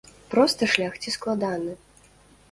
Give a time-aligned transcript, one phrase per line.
[0.29, 1.75] Просты шлях ці складаны?